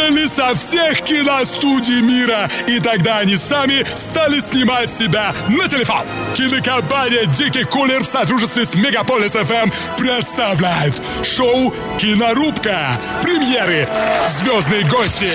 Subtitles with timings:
[0.00, 6.06] продали со всех киностудий мира, и тогда они сами стали снимать себя на телефон.
[6.34, 12.98] Кинокомпания «Дикий кулер» в сотрудничестве с Мегаполис ФМ представляет шоу «Кинорубка».
[13.22, 13.88] Премьеры,
[14.28, 15.30] звездные гости,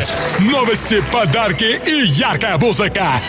[0.52, 3.21] новости, подарки и яркая музыка.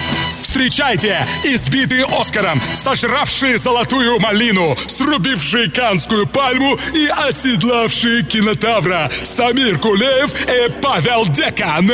[0.57, 10.73] Встречайте избитые Оскаром, сожравшие золотую малину, срубившие канскую пальму и оседлавшие кинотавра Самир Кулеев и
[10.81, 11.91] Павел Декан.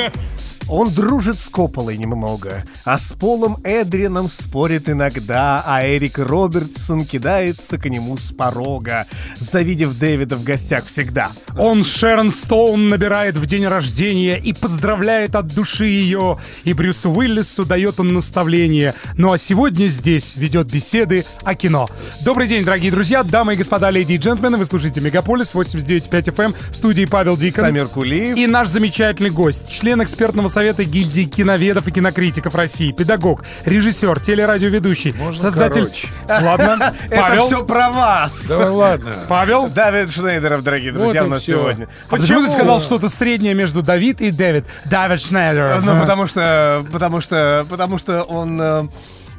[0.72, 7.76] Он дружит с Копполой немного, а с Полом Эдрином спорит иногда, а Эрик Робертсон кидается
[7.76, 9.04] к нему с порога,
[9.38, 11.30] завидев Дэвида в гостях всегда.
[11.58, 17.66] Он Шерон Стоун набирает в день рождения и поздравляет от души ее, и Брюсу Уиллису
[17.66, 18.94] дает он наставление.
[19.18, 21.86] Ну а сегодня здесь ведет беседы о кино.
[22.24, 26.44] Добрый день, дорогие друзья, дамы и господа, леди и джентльмены, вы слушаете Мегаполис 89.5 FM
[26.44, 27.66] эм в студии Павел Дикон.
[27.66, 28.38] Самир Кулиев.
[28.38, 35.12] И наш замечательный гость, член экспертного совета гильдии киноведов и кинокритиков России, педагог, режиссер, телерадиоведущий,
[35.12, 35.82] Можно создатель...
[35.82, 36.08] короче.
[36.28, 37.46] Ладно, Это Павел.
[37.46, 38.44] все про вас.
[38.48, 39.12] Да ладно.
[39.28, 39.68] Павел.
[39.68, 41.88] Давид Шнейдеров, дорогие друзья, Вот у нас сегодня.
[42.08, 44.64] А почему ты сказал что-то среднее между Давид и Дэвид?
[44.84, 45.80] Давид Шнайдер.
[45.82, 48.82] Ну, потому что, потому что, потому что он, э,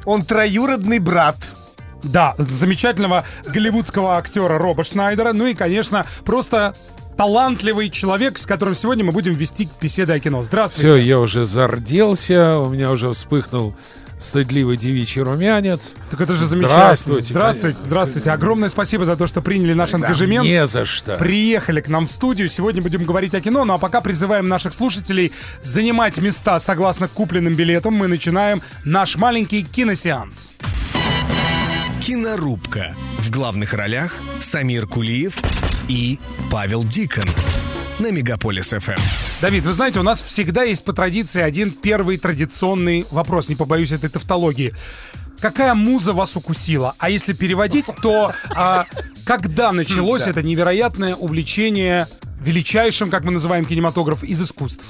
[0.04, 1.36] он троюродный брат.
[2.02, 5.32] Да, замечательного голливудского актера Роба Шнайдера.
[5.32, 6.74] Ну и, конечно, просто
[7.16, 10.42] талантливый человек, с которым сегодня мы будем вести беседы о кино.
[10.42, 10.88] Здравствуйте.
[10.88, 13.74] Все, я уже зарделся, у меня уже вспыхнул
[14.18, 15.94] стыдливый девичий румянец.
[16.10, 16.78] Так это же замечательно.
[16.78, 17.28] Здравствуйте.
[17.30, 18.30] Здравствуйте, здравствуйте.
[18.30, 20.44] Огромное спасибо за то, что приняли наш ангажемент.
[20.46, 21.16] Не за что.
[21.16, 22.48] Приехали к нам в студию.
[22.48, 27.54] Сегодня будем говорить о кино, ну а пока призываем наших слушателей занимать места согласно купленным
[27.54, 27.94] билетам.
[27.94, 30.52] Мы начинаем наш маленький киносеанс.
[32.00, 32.94] Кинорубка.
[33.18, 35.36] В главных ролях Самир Кулиев
[35.88, 36.18] и
[36.50, 37.24] Павел Дикон.
[37.98, 39.00] На Мегаполис ФМ.
[39.40, 43.92] Давид, вы знаете, у нас всегда есть по традиции один первый традиционный вопрос, не побоюсь
[43.92, 44.74] этой тавтологии.
[45.40, 46.94] Какая муза вас укусила?
[46.98, 48.86] А если переводить, то а,
[49.24, 52.08] когда началось это невероятное увлечение
[52.40, 54.84] величайшим, как мы называем кинематограф, из искусств?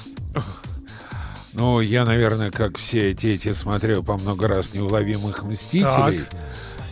[1.53, 6.21] Ну, я, наверное, как все дети, смотрел по много раз «Неуловимых мстителей»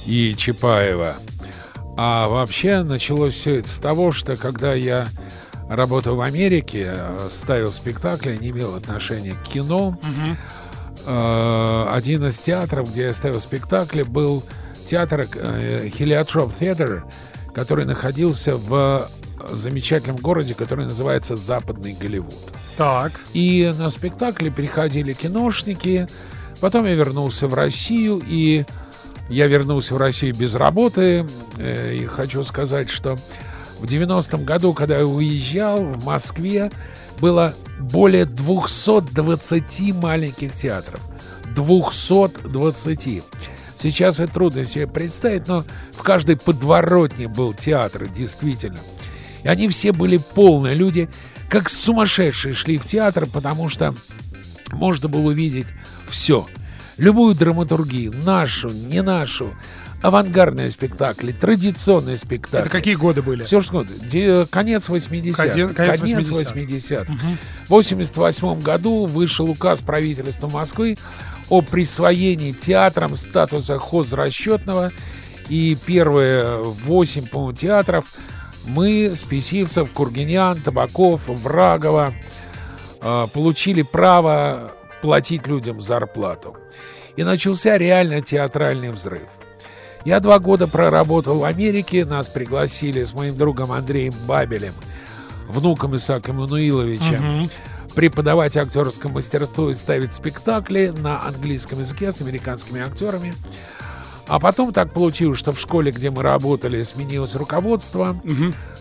[0.05, 1.15] и Чапаева.
[1.95, 5.07] А вообще началось все это с того, что когда я
[5.69, 9.97] работал в Америке, э, ставил спектакли, не имел отношения к кино,
[11.05, 14.43] э, один из театров, где я ставил спектакли, был
[14.89, 17.03] театр э, Heliotrope Theater,
[17.53, 19.07] который находился в
[19.51, 22.33] замечательном городе, который называется Западный Голливуд.
[22.77, 23.11] Так.
[23.33, 26.07] И на спектакли приходили киношники.
[26.59, 28.63] Потом я вернулся в Россию, и
[29.29, 31.25] я вернулся в Россию без работы.
[31.57, 33.15] Э, И хочу сказать, что
[33.79, 36.71] в 90-м году, когда я уезжал, в Москве
[37.19, 41.01] было более 220 маленьких театров.
[41.55, 43.23] 220.
[43.77, 48.79] Сейчас это трудно себе представить, но в каждой подворотне был театр, действительно.
[49.43, 50.73] И они все были полные.
[50.73, 51.09] Люди
[51.49, 53.93] как сумасшедшие шли в театр, потому что
[54.71, 55.67] можно было увидеть
[56.07, 56.47] все.
[56.97, 59.53] Любую драматургию, нашу, не нашу,
[60.01, 62.59] авангардные спектакли, традиционные спектакли.
[62.61, 63.43] Это какие годы были?
[63.43, 63.83] Все что.
[64.11, 65.43] Де- Конец 80-х.
[65.47, 67.13] Конец- конец 80-х.
[67.65, 70.97] В 88 году вышел указ правительства Москвы
[71.49, 74.91] о присвоении театрам статуса хозрасчетного.
[75.49, 78.13] И первые восемь, по-моему, театров
[78.65, 82.13] мы, Списивцев, Кургинян, Табаков, Врагова,
[83.01, 84.71] э, получили право
[85.03, 86.55] платить людям зарплату.
[87.17, 89.27] И начался реально театральный взрыв.
[90.05, 94.71] Я два года проработал в Америке, нас пригласили с моим другом Андреем Бабелем,
[95.49, 97.19] внуком Исаака Мануиловича,
[97.93, 103.33] преподавать актерское мастерство и ставить спектакли на английском языке с американскими актерами.
[104.27, 108.15] А потом так получилось, что в школе, где мы работали, сменилось руководство.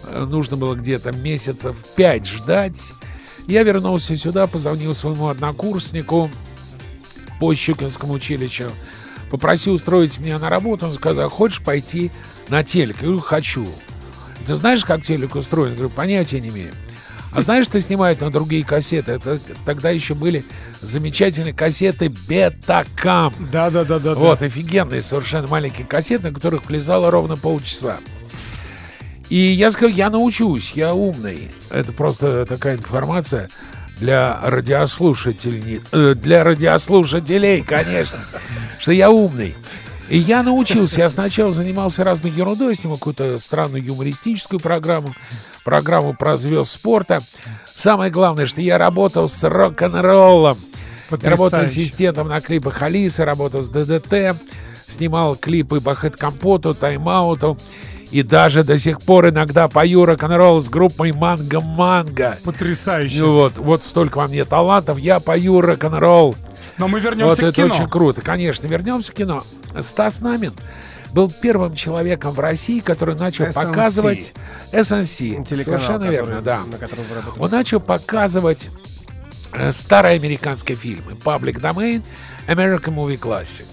[0.06, 2.92] Э, Нужно было где-то месяцев пять ждать.
[3.46, 6.30] Я вернулся сюда, позвонил своему однокурснику
[7.40, 8.70] по Щукинскому училищу.
[9.30, 10.86] Попросил устроить меня на работу.
[10.86, 12.10] Он сказал, хочешь пойти
[12.48, 12.96] на телек?
[12.96, 13.66] Я говорю, хочу.
[14.46, 15.70] Ты знаешь, как телек устроен?
[15.70, 16.72] Я говорю, понятия не имею.
[17.34, 19.12] А знаешь, что снимают на другие кассеты?
[19.12, 20.44] Это, тогда еще были
[20.82, 23.32] замечательные кассеты Бетакам.
[23.50, 24.14] Да, да, да, да.
[24.14, 27.98] Вот, офигенные совершенно маленькие кассеты, на которых влезало ровно полчаса.
[29.32, 31.50] И я сказал, я научусь, я умный.
[31.70, 33.48] Это просто такая информация
[33.98, 38.18] для радиослушателей, э, для радиослушателей, конечно,
[38.78, 39.54] что я умный.
[40.10, 41.00] И я научился.
[41.00, 45.14] Я сначала занимался разной ерундой, снимал какую-то странную юмористическую программу.
[45.64, 47.20] программу про звезд спорта.
[47.74, 50.58] Самое главное, что я работал с рок-н-роллом.
[51.08, 54.36] Работал ассистентом на клипах Алисы, работал с ДДТ,
[54.86, 57.56] снимал клипы по Хэт Компоту, Тайм-ауту.
[58.12, 62.36] И даже до сих пор иногда пою рок-н-ролл с группой Манго Манго.
[62.44, 63.20] Потрясающе.
[63.20, 66.36] Ну вот, вот столько во мне талантов, я пою рок-н-ролл.
[66.78, 67.74] Но мы Вот вернемся к это кино.
[67.74, 68.20] очень круто.
[68.20, 69.42] Конечно, вернемся к кино.
[69.80, 70.52] Стас Намин
[71.14, 73.52] был первым человеком в России, который начал SNC.
[73.54, 74.32] показывать
[74.72, 75.44] SNC.
[75.44, 76.60] Телеканал, Совершенно который- верно, да.
[76.70, 77.42] на.
[77.42, 78.68] Он начал показывать
[79.54, 81.12] э, старые американские фильмы.
[81.24, 82.02] Public Domain,
[82.46, 83.64] American Movie Classic.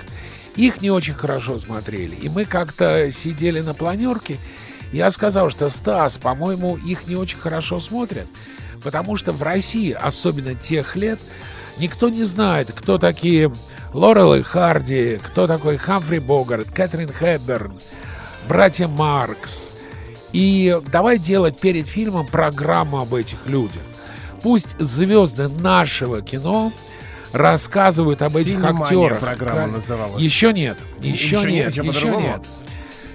[0.55, 2.15] Их не очень хорошо смотрели.
[2.15, 4.37] И мы как-то сидели на планерке.
[4.91, 8.27] Я сказал, что Стас, по-моему, их не очень хорошо смотрят.
[8.83, 11.19] Потому что в России, особенно тех лет,
[11.77, 13.51] никто не знает, кто такие
[13.93, 17.73] Лорел и Харди, кто такой Хамфри Богарт, Кэтрин Хэбберн,
[18.47, 19.71] братья Маркс.
[20.31, 23.81] И давай делать перед фильмом программу об этих людях.
[24.43, 26.71] Пусть звезды нашего кино
[27.33, 29.19] рассказывают об этих «Синемания» актерах.
[29.19, 30.21] программа Как- называлась.
[30.21, 32.41] Еще нет, еще, Еще нет, нет, еще нет.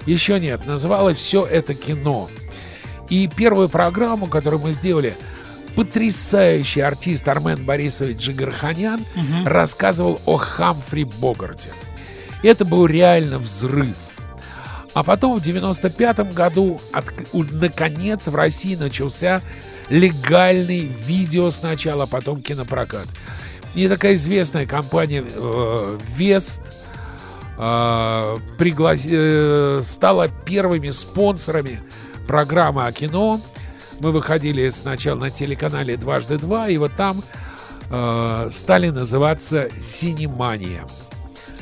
[0.05, 0.65] Еще нет.
[0.65, 2.29] Называлось все это кино.
[3.09, 5.13] И первую программу, которую мы сделали,
[5.75, 9.05] потрясающий артист Армен Борисович Джигарханян
[9.45, 11.69] рассказывал о Хамфри Богарте.
[12.43, 13.95] Это был реально взрыв.
[14.93, 19.41] А потом в 95 году от- у- наконец в России начался
[19.89, 23.05] легальный видео сначала, а потом кинопрокат.
[23.75, 26.61] И такая известная компания э, Вест
[27.57, 31.81] э, приглас- э, стала первыми спонсорами
[32.25, 33.41] программы о кино.
[33.99, 37.21] Мы выходили сначала на телеканале «Дважды два», и вот там
[37.89, 40.85] э, стали называться «Синемания».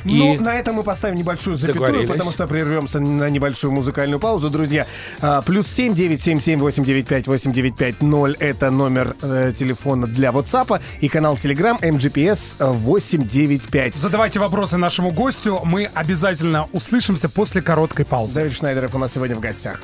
[0.04, 4.50] Ну, И- на этом мы поставим небольшую запятую, потому что прервемся на небольшую музыкальную паузу.
[4.50, 4.86] Друзья,
[5.20, 9.16] а, плюс семь девять семь семь восемь девять пять восемь девять пять ноль это номер
[9.22, 13.94] э, телефона для WhatsApp и канал Telegram MGPS 895.
[13.94, 15.60] Задавайте вопросы нашему гостю.
[15.64, 18.34] Мы обязательно услышимся после короткой паузы.
[18.34, 19.80] Давид Шнайдеров у нас сегодня в гостях.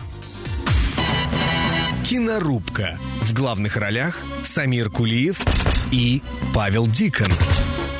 [2.04, 2.98] Кинорубка.
[3.22, 5.40] В главных ролях Самир Кулиев
[5.92, 6.22] и
[6.52, 7.28] Павел Дикон.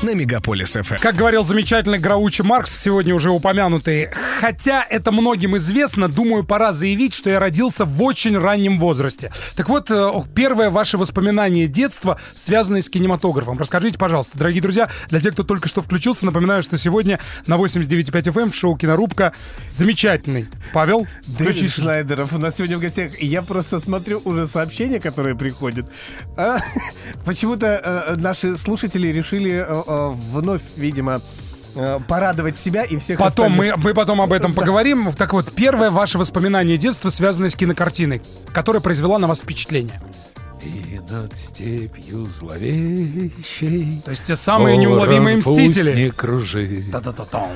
[0.03, 0.95] На Мегаполис ФМ.
[0.99, 4.09] Как говорил замечательный Граучи Маркс, сегодня уже упомянутый,
[4.41, 9.31] хотя это многим известно, думаю, пора заявить, что я родился в очень раннем возрасте.
[9.57, 13.59] Так вот, э, первое ваше воспоминание детства, связанное с кинематографом.
[13.59, 18.33] Расскажите, пожалуйста, дорогие друзья, для тех, кто только что включился, напоминаю, что сегодня на 89.5
[18.33, 19.35] FM в шоу «Кинорубка»
[19.69, 20.47] замечательный.
[20.73, 21.71] Павел, Дэвид.
[21.71, 23.23] Шнайдеров у нас сегодня в гостях.
[23.23, 25.85] И я просто смотрю уже сообщения, которые приходят.
[26.39, 26.61] А,
[27.27, 31.21] Почему-то э, наши слушатели решили э, вновь, видимо,
[31.75, 33.77] э, порадовать себя и всех Потом остальных.
[33.79, 35.13] мы, мы потом об этом поговорим.
[35.13, 38.23] Так вот, первое ваше воспоминание детства, связанное с кинокартиной,
[38.53, 40.01] которая произвела на вас впечатление.
[40.63, 46.05] И над степью зловещей То есть те самые неуловимые мстители.
[46.05, 46.91] не кружит.
[46.93, 47.49] Та-та-та-там.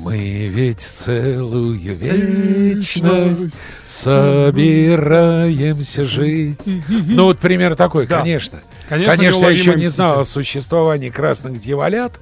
[0.00, 3.54] Мы ведь целую вечность
[3.86, 6.58] собираемся жить.
[6.88, 8.18] Ну вот пример такой, Да.
[8.20, 8.58] конечно.
[8.92, 12.20] Конечно, Конечно, я еще не знал о существовании красных дьяволят,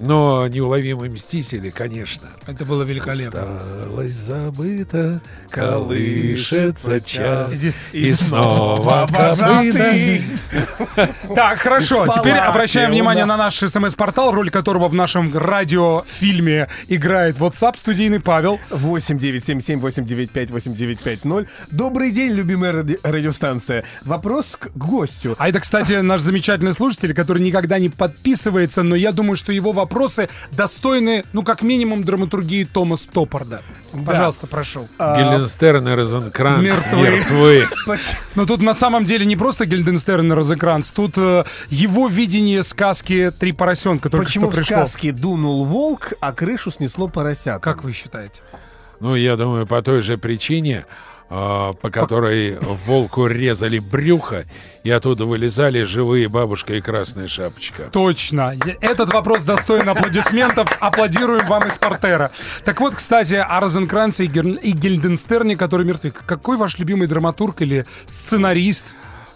[0.00, 2.28] но неуловимые мстители, конечно.
[2.46, 3.56] Это было великолепно.
[3.56, 5.20] Осталось забыто,
[5.50, 7.52] колышется час.
[7.52, 10.24] Здесь И снова Вожатый.
[11.34, 12.06] Так, хорошо.
[12.08, 18.58] Теперь обращаем внимание на наш смс-портал, роль которого в нашем радиофильме играет WhatsApp студийный Павел.
[18.70, 21.48] 8 977 895 8950.
[21.70, 23.84] Добрый день, любимая ради- радиостанция.
[24.04, 25.34] Вопрос к гостю.
[25.38, 29.72] А это, кстати, наш замечательный слушатель, который никогда не подписывается, но я думаю, что его
[29.90, 33.60] вопросы достойны, ну, как минимум, драматургии Томаса Топпарда.
[34.06, 34.86] Пожалуйста, прошу.
[34.98, 37.02] Гильденстерн и Розенкранц Мертвы.
[37.02, 37.66] мертвы.
[38.36, 43.32] Но тут на самом деле не просто Гильденстерн и Розекранц, тут э, его видение сказки
[43.38, 44.76] «Три поросенка» только Почему что в пришло.
[44.86, 47.60] сказке дунул волк, а крышу снесло поросят?
[47.60, 48.42] Как вы считаете?
[49.00, 54.44] Ну, я думаю, по той же причине, а, по которой волку резали брюхо,
[54.82, 57.84] и оттуда вылезали живые бабушка и красная шапочка.
[57.92, 58.54] Точно.
[58.80, 60.68] Этот вопрос достоин аплодисментов.
[60.80, 62.32] Аплодируем вам из портера.
[62.64, 66.10] Так вот, кстати, о Розенкранце и, Гер- и Гильденстерне, которые мертвы.
[66.10, 68.86] Какой ваш любимый драматург или сценарист?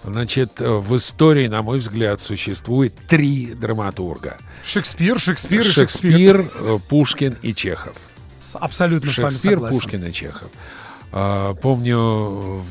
[0.02, 4.36] Значит, в истории, на мой взгляд, существует три драматурга.
[4.66, 6.36] Шекспир, Шекспир и Шекспир.
[6.36, 7.94] Шекспир, э, Пушкин и Чехов.
[8.54, 9.80] Абсолютно с вами Шекспир, согласен.
[9.80, 10.48] Пушкин и Чехов.
[11.16, 12.62] А, Помню,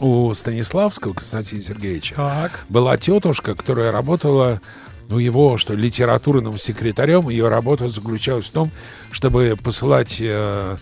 [0.00, 2.64] у Станиславского Константина Сергеевича Так.
[2.70, 4.62] была тетушка, которая работала,
[5.10, 7.28] ну, его, что, литературным секретарем.
[7.28, 8.70] Ее работа заключалась в том,
[9.12, 10.76] чтобы посылать э,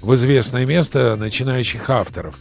[0.00, 2.36] в известное место начинающих авторов.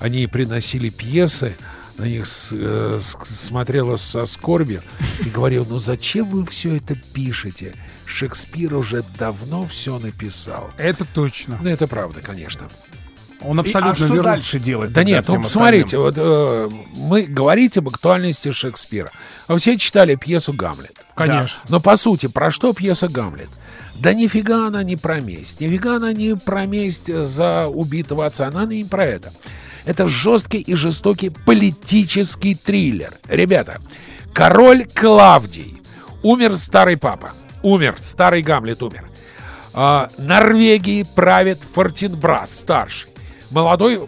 [0.00, 1.54] они приносили пьесы,
[1.98, 4.80] на них с- э, с- смотрела со скорбью
[5.24, 7.74] и говорил, ну зачем вы все это пишете?
[8.06, 10.70] Шекспир уже давно все написал.
[10.78, 11.58] Это точно.
[11.62, 12.68] Ну, это правда, конечно.
[13.42, 14.22] Он И- абсолютно а что верно.
[14.22, 14.92] дальше делать?
[14.92, 15.86] Да нет, ну остальным?
[15.92, 19.10] вот э, мы говорите об актуальности Шекспира.
[19.48, 21.00] А все читали пьесу «Гамлет».
[21.14, 21.60] Конечно.
[21.68, 23.48] Но по сути, про что пьеса «Гамлет»?
[23.94, 25.60] Да нифига она не про месть.
[25.60, 28.46] Нифига она не про месть за убитого отца.
[28.48, 29.32] Она не про это.
[29.84, 33.12] Это жесткий и жестокий политический триллер.
[33.28, 33.80] Ребята,
[34.32, 35.80] король Клавдий.
[36.22, 37.30] Умер старый папа.
[37.62, 37.96] Умер.
[37.98, 39.04] Старый Гамлет умер.
[39.74, 43.09] А, Норвегией правит Фортинбрас, старший.
[43.50, 44.00] Молодой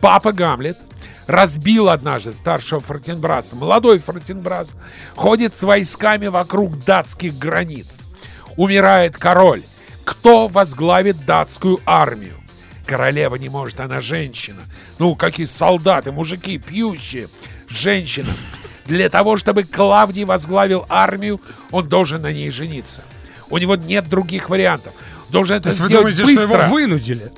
[0.00, 0.78] папа Гамлет
[1.26, 3.54] разбил однажды старшего Фортинбраса.
[3.54, 4.70] Молодой Фортинбрас
[5.14, 7.86] ходит с войсками вокруг датских границ.
[8.56, 9.62] Умирает король.
[10.04, 12.34] Кто возглавит датскую армию?
[12.86, 14.62] Королева не может, она женщина.
[14.98, 17.28] Ну, какие солдаты, мужики, пьющие.
[17.68, 18.32] Женщина.
[18.86, 23.02] Для того, чтобы Клавдий возглавил армию, он должен на ней жениться.
[23.50, 24.94] У него нет других вариантов.
[25.28, 26.64] Должен это То есть вы сделать думаете, что быстро.
[26.64, 27.30] его вынудили?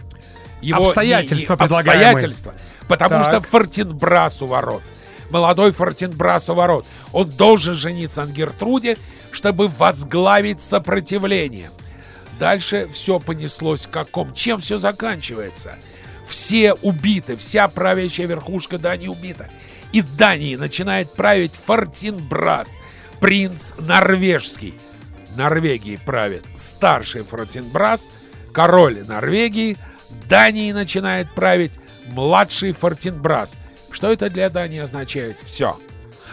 [0.60, 1.76] Его- Обстоятельства не- не-.
[1.76, 2.54] Обстоятельства.
[2.88, 3.24] Потому Так.
[3.24, 4.82] что Фортинбрас у ворот.
[5.30, 6.86] Молодой Фортинбрас у ворот.
[7.12, 8.98] Он должен жениться на Гертруде,
[9.30, 11.70] чтобы возглавить сопротивление.
[12.38, 14.34] Дальше все понеслось каком.
[14.34, 15.76] Чем все заканчивается?
[16.26, 19.48] Все убиты, вся правящая верхушка Дании убита.
[19.92, 22.78] И Дании начинает править Фортинбрас,
[23.20, 24.74] принц норвежский.
[25.36, 28.08] Норвегии правит старший Фортинбрас,
[28.52, 29.76] король Норвегии.
[30.28, 31.72] Дании начинает править
[32.12, 33.54] младший Фортинбрас.
[33.90, 35.36] Что это для Дании означает?
[35.44, 35.76] Все.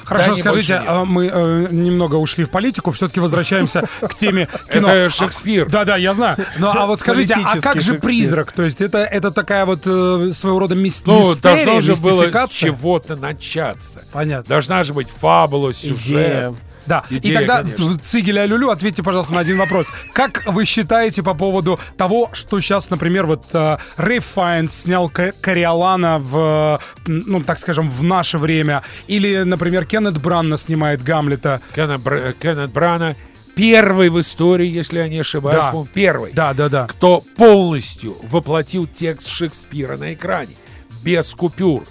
[0.04, 4.90] Хорошо, Дании скажите, а мы э, немного ушли в политику, все-таки возвращаемся к теме кино.
[4.90, 5.70] Это Шекспир.
[5.70, 6.38] Да, да, я знаю.
[6.58, 8.54] Ну, а вот скажите, а как же призрак?
[8.54, 12.50] То есть это, это такая вот э, своего рода Ну, мистерия, должно же было с
[12.52, 14.02] чего-то начаться.
[14.14, 14.48] Понятно.
[14.48, 16.06] Должна же быть фабула, сюжет.
[16.06, 16.54] Идея.
[16.88, 17.98] Да, и Идея, тогда конечно.
[18.00, 19.88] Цигеля Люлю, ответьте, пожалуйста, на один вопрос.
[20.14, 26.80] Как вы считаете по поводу того, что сейчас, например, вот э, Файнс снял Кориолана в,
[27.08, 31.62] э, ну, так скажем, в наше время, или, например, Кеннет Бранна снимает Гамлета.
[31.76, 33.16] Кеннет, Бр- Кеннет Брана
[33.56, 35.84] первый в истории, если я не ошибаюсь, Да.
[35.94, 36.86] первый, Да, да, да.
[36.86, 40.56] кто полностью воплотил текст Шекспира на экране,
[41.04, 41.84] без купюр.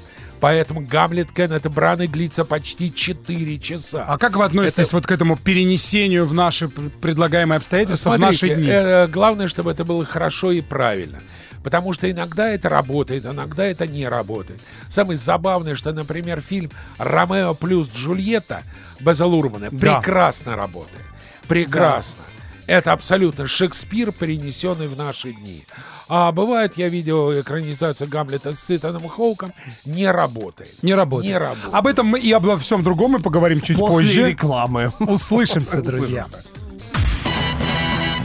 [0.46, 4.04] Поэтому Гамлет Кеннета Брана длится почти 4 часа.
[4.06, 8.16] А как вы относитесь Это- вот к этому перенесению в наши пр- предлагаемые обстоятельства в
[8.16, 8.68] Смотрите, наши дни?
[8.70, 11.18] э, главное, чтобы это было хорошо и правильно.
[11.64, 14.60] Потому что иногда это работает, иногда это не работает.
[14.88, 18.62] Самое забавное, что, например, фильм «Ромео плюс Джульетта»
[19.00, 19.96] Беза Лурмана Да.
[19.98, 21.02] прекрасно работает.
[21.48, 22.22] Прекрасно.
[22.66, 25.64] Это абсолютно Шекспир, перенесенный в наши дни.
[26.08, 29.52] А бывает, я видел экранизацию Гамлета с Итаном Хоуком,
[29.85, 30.82] не работает.
[30.82, 31.32] Не работает.
[31.32, 31.75] Не работает.
[31.75, 34.30] Об этом мы и обо всем другом мы поговорим чуть После позже.
[34.30, 34.92] рекламы.
[35.00, 36.26] Услышимся, друзья.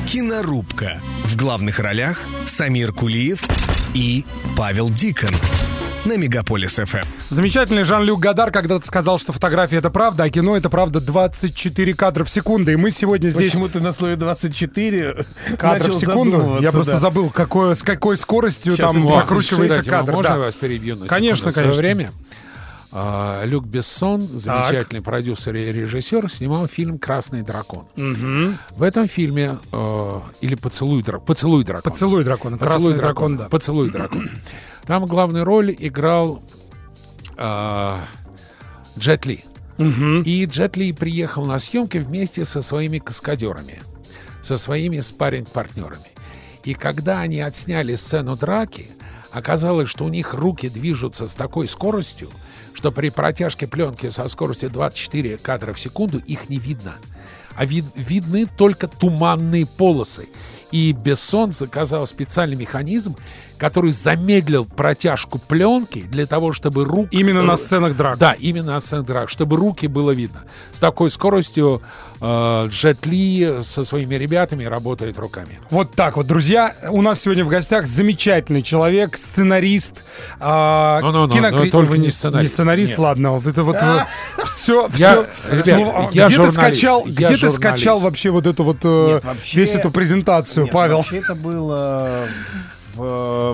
[0.07, 1.01] Кинорубка.
[1.25, 3.43] В главных ролях Самир Кулиев
[3.93, 4.25] и
[4.57, 5.31] Павел Дикон.
[6.03, 7.05] На Мегаполис ФМ.
[7.29, 12.23] Замечательный Жан-Люк Гадар когда-то сказал, что фотография это правда, а кино это правда 24 кадра
[12.23, 12.71] в секунду.
[12.71, 15.25] И мы сегодня здесь Почему ты на слове 24
[15.59, 16.57] кадров начал в секунду.
[16.59, 16.97] Я просто да.
[16.97, 20.13] забыл, какое, с какой скоростью Сейчас, там прокручивается кстати, кадр.
[20.13, 20.35] Можно да.
[20.37, 21.69] я вас перебью на Конечно, секунду?
[21.69, 22.07] В свое конечно.
[22.07, 22.11] время
[22.91, 27.85] а, Люк Бессон, замечательный продюсер и режиссер, снимал фильм «Красный дракон».
[27.95, 31.91] В этом фильме э, или «Поцелуй, дракона», «Поцелуй дракона».
[31.91, 32.57] Поцелуй дракона.
[32.57, 33.49] «Поцелуй Красный дракон, да.
[33.49, 34.29] «Поцелуй дракона».
[34.85, 36.41] Там главную роль играл
[37.37, 37.99] а,
[38.97, 39.43] Джет Ли.
[40.25, 43.81] И Джет Ли приехал на съемки вместе со своими каскадерами,
[44.43, 46.05] со своими спарринг-партнерами.
[46.63, 48.87] И когда они отсняли сцену драки,
[49.31, 52.29] оказалось, что у них руки движутся с такой скоростью,
[52.73, 56.93] что при протяжке пленки со скоростью 24 кадра в секунду их не видно.
[57.55, 60.27] А вид- видны только туманные полосы.
[60.71, 63.15] И Бессон заказал специальный механизм,
[63.57, 67.15] который замедлил протяжку пленки для того, чтобы руки...
[67.15, 68.17] Именно на сценах драк.
[68.17, 70.43] Да, именно на сценах драк, чтобы руки было видно.
[70.71, 71.81] С такой скоростью
[72.19, 75.59] э, Джет Ли со своими ребятами работает руками.
[75.69, 76.73] Вот так вот, друзья.
[76.89, 80.05] У нас сегодня в гостях замечательный человек, сценарист.
[80.39, 82.51] а, Ну-ну-ну, кинокри- но только не сценарист.
[82.51, 82.99] Не сценарист, Нет.
[82.99, 83.31] ладно.
[83.33, 83.77] Вот это вот
[84.45, 85.55] все, Я- все.
[85.55, 89.19] ребят, я где ты скачал, где ты скачал вообще вот эту вот э,
[89.53, 91.05] весь эту презентацию, Нет, Павел?
[91.11, 92.27] это было
[92.95, 93.03] в...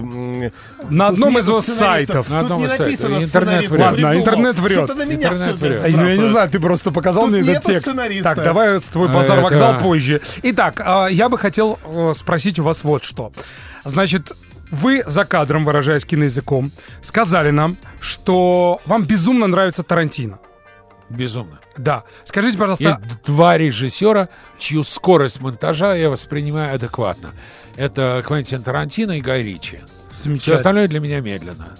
[0.02, 0.52] м,
[0.90, 2.30] На тут одном из его сайтов.
[2.30, 3.12] На одном из сайтов.
[3.24, 3.82] Интернет врет.
[3.82, 4.78] Ладно, интернет врет.
[4.86, 5.82] Что-то на меня Интернет врет.
[5.96, 7.88] Ну, я не знаю, ты просто показал Тут мне этот текст.
[7.88, 8.36] сценариста.
[8.36, 10.22] Так, давай твой А, базар вокзал это- позже.
[10.44, 13.32] Итак, а, я бы хотел э, спросить у вас вот что.
[13.86, 14.32] Значит,
[14.70, 16.72] Вы за кадром, выражаясь киноязыком,
[17.02, 20.40] сказали нам, что вам безумно нравится Тарантино.
[21.10, 21.60] Безумно.
[21.78, 22.04] Да.
[22.26, 27.32] Скажите, пожалуйста, Есть два режиссера, чью скорость монтажа я воспринимаю адекватно.
[27.76, 29.80] Это Квентин Тарантино и Гай Ричи.
[30.40, 31.76] Все остальное для меня медленно.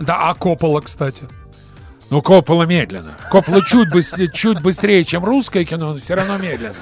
[0.00, 1.24] Да, а Коппола, кстати.
[2.10, 3.16] Ну, Коппола медленно.
[3.30, 6.74] Коппола чуть быстрее, чуть быстрее, чем русское кино, но все равно медленно.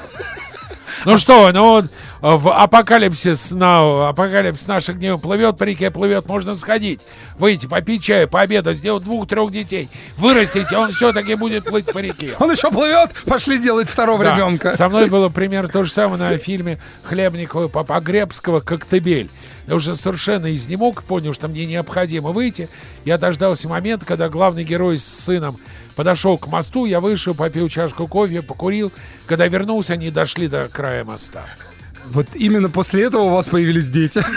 [1.04, 1.84] Ну что, ну вот
[2.20, 7.00] в апокалипсис на апокалипсис наших дней плывет по реке, плывет, можно сходить,
[7.38, 12.32] выйти, попить чаю, пообедать, сделать двух-трех детей, вырастить, он все-таки будет плыть по реке.
[12.40, 14.34] Он еще плывет, пошли делать второго Да.
[14.34, 14.76] ребенка.
[14.76, 19.30] Со мной было примерно то же самое на фильме Хлебникова Погребского «Коктебель».
[19.66, 22.68] Я уже совершенно изнемог, понял, что мне необходимо выйти.
[23.04, 25.56] Я дождался момента, когда главный герой с сыном
[25.96, 28.92] подошел к мосту, я вышел, попил чашку кофе, покурил.
[29.26, 31.46] Когда вернулся, они дошли до края моста.
[32.04, 34.22] Вот именно после этого у вас появились дети.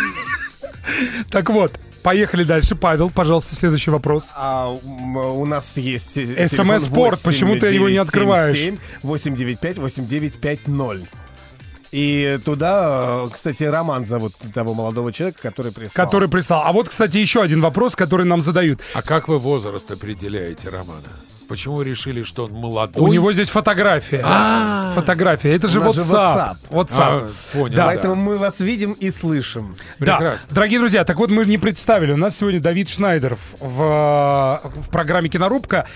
[1.30, 2.76] Так вот, поехали дальше.
[2.76, 4.32] Павел, пожалуйста, следующий вопрос.
[4.36, 8.74] А у нас есть э, SMS телефон Спорт, почему ты его не открываешь?
[9.04, 11.06] 895-8950.
[11.92, 16.06] И туда, э, кстати, Роман зовут того молодого человека, который прислал.
[16.06, 16.64] Который прислал.
[16.66, 18.80] А вот, кстати, еще один вопрос, который нам задают.
[18.94, 21.08] А как вы возраст определяете, Романа?
[21.50, 23.02] Почему решили, что он молодой?
[23.04, 24.22] У него здесь фотография.
[24.24, 25.56] А, Фотография.
[25.56, 26.58] Это же WhatsApp.
[26.70, 26.94] WhatsApp.
[27.00, 27.76] а, понял.
[27.76, 27.86] Да.
[27.88, 29.76] Поэтому мы вас видим и слышим.
[29.98, 30.56] Да, Прекрасно.
[30.56, 32.14] дорогие друзья, так вот мы не представили.
[32.14, 35.88] У нас сегодня Давид Шнайдер в, в программе «Кинорубка».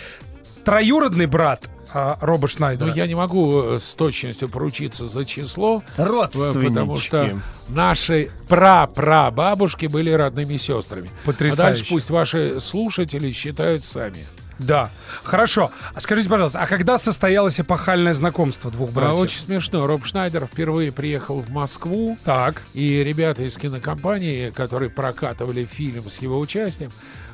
[0.65, 2.87] Троюродный брат э, Роба Шнайдера.
[2.87, 6.67] Ну, я не могу э, с точностью поручиться за число, э, Родственнички.
[6.69, 11.09] потому что наши пра-пра-бабушки были родными сестрами.
[11.25, 11.61] Потрясающе.
[11.61, 14.25] А дальше пусть ваши слушатели считают сами.
[14.59, 14.89] Да.
[15.23, 15.71] Хорошо.
[15.93, 19.19] А скажите, пожалуйста, а когда состоялось эпохальное знакомство двух А, братьев?
[19.19, 19.85] очень смешно.
[19.87, 22.61] Роб Шнайдер впервые приехал в Москву, Так.
[22.73, 26.91] и ребята из кинокомпании, которые прокатывали фильм с его участием,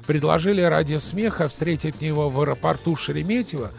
[0.07, 3.71] предложили ради смеха встретить его в аэропорту Шереметьево.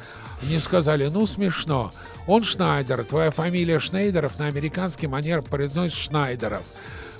[0.42, 1.92] Они сказали, ну смешно,
[2.26, 6.66] он Шнайдер, твоя фамилия Шнейдеров на американский манер произносит Шнайдеров.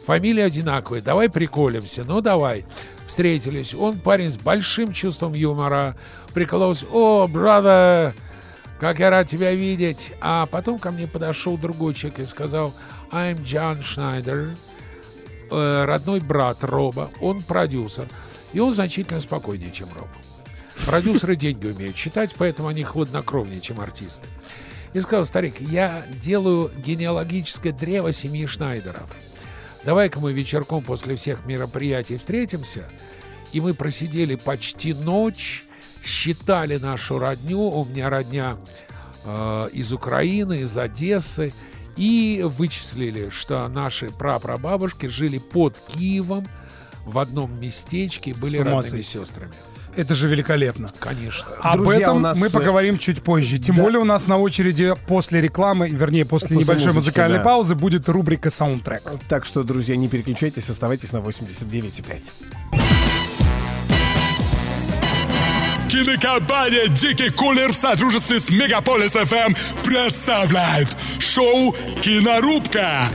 [0.07, 2.65] Фамилия одинаковая, давай приколимся, ну давай.
[3.07, 5.97] Встретились, он парень с большим чувством юмора,
[6.33, 8.15] прикололся, о, брата,
[8.79, 10.13] как я рад тебя видеть.
[10.21, 12.73] А потом ко мне подошел другой человек и сказал,
[13.11, 14.57] I'm John Schneider,
[15.51, 18.07] э, родной брат Роба, он продюсер.
[18.53, 20.09] И он значительно спокойнее, чем Роб.
[20.87, 24.27] Продюсеры деньги умеют считать, поэтому они хладнокровнее, чем артисты.
[24.93, 29.09] И сказал, старик, я делаю генеалогическое древо семьи Шнайдеров.
[29.85, 32.89] Давай-ка мы вечерком после всех мероприятий встретимся.
[33.53, 35.65] И мы просидели почти ночь,
[36.05, 37.61] считали нашу родню.
[37.61, 38.59] У меня родня
[39.25, 41.53] э, из Украины, из Одессы.
[41.97, 46.47] И вычислили, что наши прапрабабушки жили под Киевом
[47.05, 49.53] в одном местечке, были родными сестрами.
[49.97, 50.89] Это же великолепно.
[50.99, 51.47] Конечно.
[51.61, 53.59] Об Друзья, этом нас, мы э, поговорим чуть позже.
[53.59, 53.83] Тем да.
[53.83, 57.45] более у нас на очереди после рекламы, вернее, после, После небольшой музычки, музыкальной да.
[57.45, 59.03] паузы будет рубрика «Саундтрек».
[59.29, 62.21] Так что, друзья, не переключайтесь, оставайтесь на 89,5.
[65.91, 73.11] Кинокомпания «Дикий кулер» в сотрудничестве с Мегаполис ФМ представляет шоу «Кинорубка».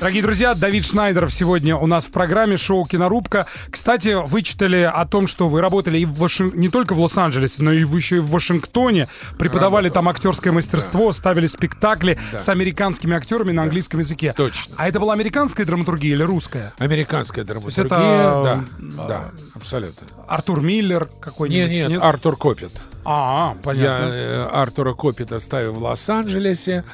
[0.00, 3.46] Дорогие друзья, Давид Шнайдеров сегодня у нас в программе шоу «Кинорубка».
[3.70, 7.70] Кстати, вычитали о том, что вы работали и в Вашин- не только в Лос-Анджелесе, но
[7.70, 9.08] и вы еще и в Вашингтоне.
[9.38, 14.32] Преподавали там актерское мастерство, ставили спектакли с американскими актерами на английском языке.
[14.34, 14.74] Точно.
[14.78, 16.72] А это была американская драматургия или русская?
[16.78, 17.84] Американская драматургия.
[17.84, 20.06] это, Да, да, абсолютно.
[20.26, 21.70] Артур Миллер какой-нибудь?
[21.70, 22.70] Нет, нет, Артур Копит.
[23.04, 24.08] А, Я понятно.
[24.12, 26.84] э, Артура Копита ставил в Лос-Анджелесе.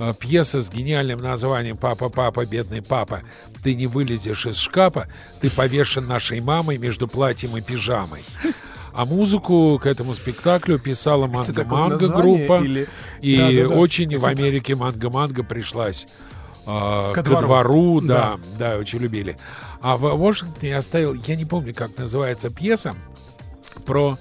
[0.00, 3.20] Э, Пьеса с гениальным названием «Папа, папа, бедный папа,
[3.62, 5.08] ты не вылезешь из шкафа,
[5.42, 8.22] ты повешен нашей мамой между платьем и пижамой».
[8.94, 12.64] А музыку к этому спектаклю писала название группа.
[12.64, 12.88] или-
[13.20, 13.74] И Да-да-да.
[13.80, 16.06] очень в Америке Манго-Манго пришлась
[16.66, 17.46] э, Ко ко, двору.
[17.46, 19.36] двору, да, да, очень любили.
[19.82, 22.94] А в Вашингтоне я оставил, я не помню, как называется пьеса,
[23.86, 24.18] про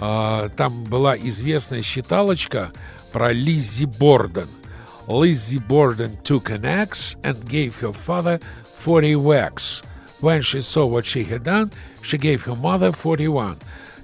[0.00, 2.70] а, там была известная считалочка
[3.12, 4.48] про Лиззи Борден.
[5.08, 9.82] Lizzie Borden took an axe and gave her father 40 whacks.
[10.20, 11.70] When she saw what she had done,
[12.02, 13.56] she gave her mother 41.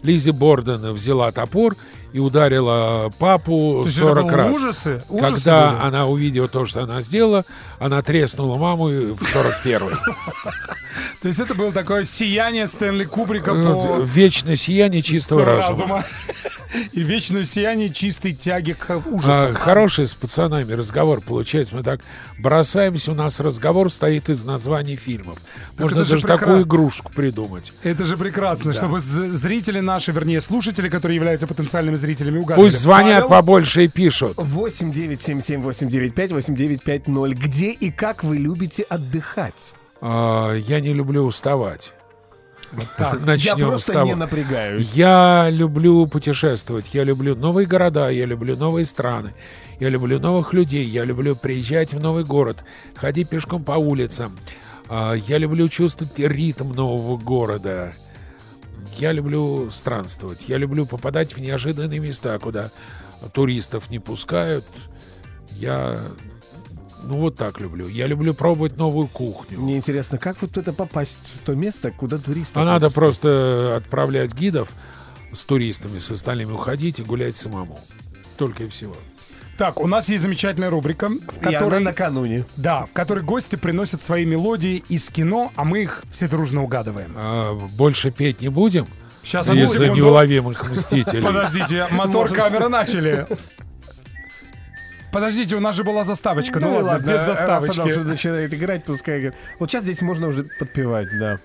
[0.02, 1.74] Лиззи Борден взяла топор
[2.12, 4.56] и ударила папу То есть это 40 было раз.
[4.56, 5.02] ужасы?
[5.08, 5.82] Ужасы Когда были?
[5.82, 7.44] она увидела то, что она сделала,
[7.78, 9.90] она треснула маму в 41
[11.22, 14.02] То есть это было такое сияние Стэнли Кубрика Ну, по...
[14.02, 16.04] Вечное сияние чистого разума.
[16.92, 19.54] И вечное сияние чистой тяги к А, ужасам.
[19.54, 21.74] хороший с пацанами разговор получается.
[21.74, 22.00] Мы так
[22.38, 25.38] бросаемся, у нас разговор стоит из названий фильмов.
[25.78, 27.72] Можно даже прекра- такую игрушку придумать.
[27.82, 32.68] Это же прекрасно, чтобы зрители наши, вернее, слушатели, которые являются потенциальными зрителями, угадывали.
[32.68, 34.34] Пусть звонят Павел, побольше и пишут.
[34.36, 37.34] 8 9 7 7 8 9 5 8 9 5 0.
[37.34, 39.72] Где и как вы любите отдыхать?
[40.00, 41.92] А, я не люблю уставать.
[42.98, 44.06] Я Начнем просто с того.
[44.06, 44.92] не напрягаюсь.
[44.92, 49.34] Я люблю путешествовать, я люблю новые города, я люблю новые страны,
[49.78, 52.64] я люблю новых людей, я люблю приезжать в новый город,
[52.96, 54.36] ходить пешком по улицам.
[54.88, 57.92] А, Я люблю чувствовать ритм нового города.
[58.98, 62.70] Я люблю странствовать, я люблю попадать в неожиданные места, куда
[63.32, 64.64] туристов не пускают.
[65.52, 65.98] Я,
[67.04, 67.86] ну вот так люблю.
[67.88, 69.60] Я люблю пробовать новую кухню.
[69.60, 72.58] Мне интересно, как вот это попасть в то место, куда туристы...
[72.58, 74.68] А надо просто отправлять гидов
[75.32, 77.78] с туристами, с остальными уходить и гулять самому.
[78.36, 78.94] Только и всего.
[79.56, 82.44] Так, у нас есть замечательная рубрика, в И она которой, накануне.
[82.56, 87.12] да, в которой гости приносят свои мелодии из кино, а мы их все дружно угадываем.
[87.16, 88.86] А, больше петь не будем
[89.22, 89.94] Сейчас, одну из-за секунду.
[89.96, 91.22] неуловимых мстителей.
[91.22, 93.26] Подождите, мотор камеры начали.
[95.12, 96.60] Подождите, у нас же была заставочка.
[96.60, 97.80] Ну, и ладно, без раз она заставочки.
[97.80, 99.34] уже начинает играть, пускай играет.
[99.58, 101.38] Вот сейчас здесь можно уже подпевать, да.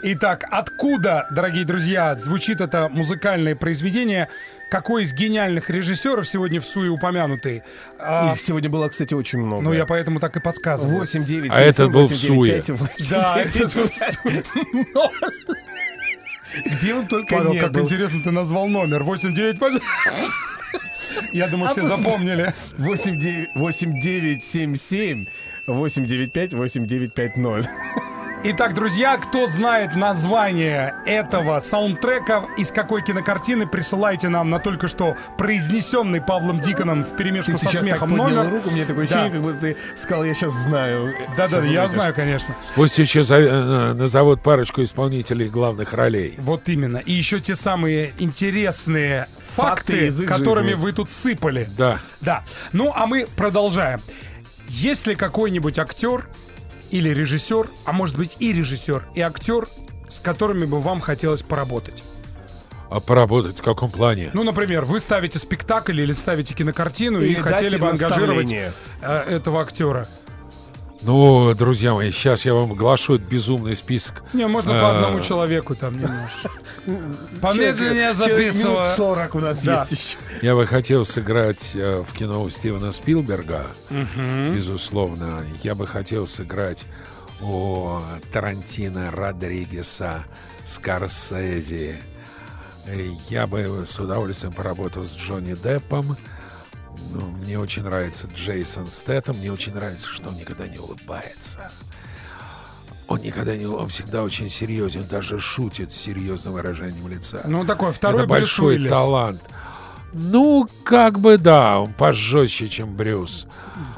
[0.00, 4.28] Итак, откуда, дорогие друзья, звучит это музыкальное произведение?
[4.70, 7.62] Какой из гениальных режиссеров сегодня в Суе упомянутый?
[7.98, 9.62] А, Их сегодня было, кстати, очень много.
[9.62, 10.98] ну, я поэтому так и подсказываю.
[10.98, 12.62] 8 9 А это был в Суе.
[13.10, 13.80] Да, это в
[16.64, 17.82] Где он только Павел, не как был.
[17.82, 19.02] интересно ты назвал номер.
[19.02, 19.88] 89, пожалуйста.
[21.32, 22.52] Я думаю, все А запомнили.
[22.78, 25.26] 8 9 8 9 7 7
[25.66, 27.66] 8 9 5 8 9 5 0.
[28.44, 35.16] Итак, друзья, кто знает название этого саундтрека, из какой кинокартины, присылайте нам на только что
[35.36, 38.50] произнесенный Павлом Диконом в перемешку Ты со так смехом поднял номер.
[38.52, 39.14] руку, мне такое Да.
[39.24, 41.16] ощущение, как будто ты сказал, я сейчас знаю.
[41.36, 42.54] Да-да, я знаю, конечно.
[42.76, 46.34] Пусть еще за- э, назовут парочку исполнителей главных ролей.
[46.38, 46.98] Вот именно.
[46.98, 49.26] И еще те самые интересные
[49.62, 50.82] Факты факты, которыми жизни.
[50.82, 51.68] вы тут сыпали.
[51.76, 52.00] Да.
[52.20, 52.44] Да.
[52.72, 54.00] Ну, а мы продолжаем.
[54.68, 56.28] Есть ли какой-нибудь актер
[56.90, 59.66] или режиссер, а может быть и режиссер, и актер,
[60.08, 62.02] с которыми бы вам хотелось поработать?
[62.90, 64.30] А поработать в каком плане?
[64.32, 68.70] Ну, например, вы ставите спектакль или ставите кинокартину Или и хотели бы ангажировать э,
[69.28, 70.08] этого актера.
[71.02, 74.22] Ну, друзья мои, сейчас я вам оглашу этот безумный список.
[74.32, 76.50] Не, можно по одному человеку там немножко.
[77.40, 78.96] Помедленнее человек Минут записываю.
[78.96, 80.16] 40 у нас есть еще.
[80.42, 83.66] Я бы хотел сыграть э, в кино у Стивена Спилберга,
[84.52, 85.44] безусловно.
[85.62, 86.84] Я бы хотел сыграть
[87.40, 87.98] у
[88.32, 90.24] Тарантино, Родригеса,
[90.66, 92.00] Скорсезе.
[92.86, 96.16] Э, Я бы с удовольствием поработал с Джонни Деппом.
[97.12, 99.36] Ну, мне очень нравится Джейсон Стэттем.
[99.38, 101.70] Мне очень нравится, что он никогда не улыбается.
[103.06, 103.66] Он никогда не...
[103.66, 107.40] Он всегда очень серьезен, даже шутит с серьезным выражением лица.
[107.46, 108.90] Ну, такой второй Это Брюс большой Уиллис.
[108.90, 109.40] талант.
[110.12, 113.46] Ну, как бы да, он пожестче, чем Брюс.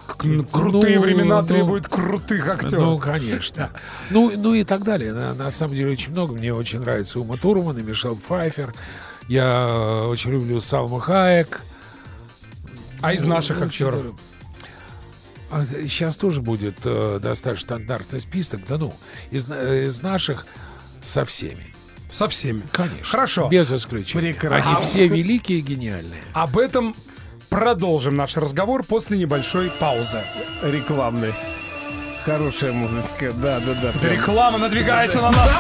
[0.07, 2.83] К- н- Крутые Ну, времена ну, требуют крутых актеров.
[2.85, 3.71] Ну, конечно.
[4.11, 5.13] Ну, ну и так далее.
[5.13, 6.33] На, на самом деле очень много.
[6.35, 8.73] Мне очень нравится Ума Турман и Мишел Пфайфер.
[9.29, 11.63] Я э, очень люблю Салму Хаек.
[13.01, 14.15] А из наших актеров?
[15.89, 18.61] сейчас тоже будет э, достаточно стандартный список.
[18.69, 18.95] Да ну,
[19.31, 20.47] из, э, из наших
[21.03, 21.75] со всеми.
[22.13, 22.63] Со всеми.
[22.73, 23.05] Конечно.
[23.05, 23.49] Хорошо.
[23.49, 24.33] Без исключения.
[24.33, 24.77] Прекрасно.
[24.77, 26.23] Они все великие и гениальные.
[26.33, 26.95] Об этом
[27.49, 30.23] продолжим наш разговор после небольшой паузы.
[30.63, 31.35] Рекламный.
[32.25, 33.93] Хорошая музычка, да, да, да.
[33.93, 34.13] прям.
[34.13, 35.51] Реклама надвигается на нас.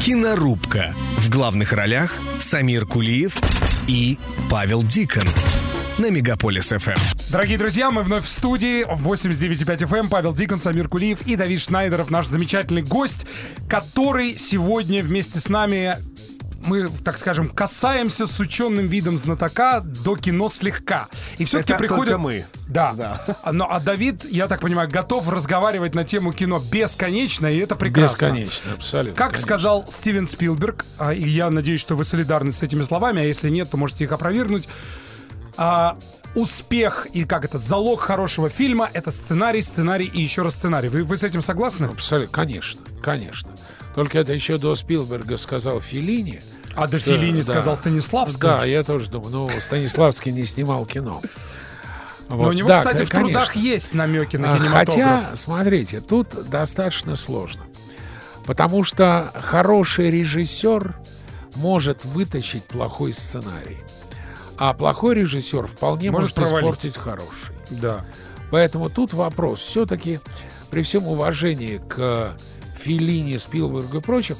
[0.00, 0.94] Кинорубка.
[1.18, 3.36] В главных ролях Самир Кулиев
[3.88, 5.24] и Павел Дикон.
[6.00, 6.98] На Мегаполис ФМ.
[7.30, 10.08] Дорогие друзья, мы вновь в студии 89.5 FM.
[10.08, 13.26] Павел Дикон, Самир Кулиев и Давид Шнайдеров, наш замечательный гость,
[13.68, 15.98] который сегодня вместе с нами
[16.64, 21.06] мы, так скажем, касаемся с ученым видом знатока до кино слегка.
[21.36, 22.16] И все-таки приходит...
[22.16, 22.46] мы.
[22.66, 22.94] Да.
[22.96, 23.22] Да.
[23.42, 27.74] А, Но, а Давид, я так понимаю, готов разговаривать на тему кино бесконечно, и это
[27.74, 28.14] прекрасно.
[28.14, 29.16] Бесконечно, абсолютно.
[29.16, 29.46] Как конечно.
[29.46, 33.50] сказал Стивен Спилберг, а, и я надеюсь, что вы солидарны с этими словами, а если
[33.50, 34.66] нет, то можете их опровергнуть.
[35.56, 35.96] А,
[36.34, 40.88] успех и как это залог хорошего фильма это сценарий, сценарий и еще раз сценарий.
[40.88, 41.86] Вы, вы с этим согласны?
[41.86, 43.50] Абсолютно, конечно, конечно.
[43.94, 46.40] Только это еще до Спилберга сказал Филини.
[46.76, 47.52] А до Филини да.
[47.52, 48.40] сказал Станиславский.
[48.40, 51.20] Да, я тоже думаю, ну, Станиславский не снимал кино.
[52.28, 53.58] Но Вот, у него, да, кстати, к- в трудах конечно.
[53.68, 54.88] есть намеки на А, кинематограф.
[54.88, 57.62] Хотя, смотрите, тут достаточно сложно.
[58.46, 60.94] Потому что хороший режиссер
[61.56, 63.78] может вытащить плохой сценарий.
[64.60, 66.74] А плохой режиссер вполне Может может, провалить.
[66.74, 67.54] испортить хороший.
[67.70, 68.04] Да.
[68.50, 69.60] Поэтому тут вопрос.
[69.60, 70.20] Все-таки
[70.70, 72.36] при всем уважении к
[72.76, 74.36] Филини, Спилбергу и прочим,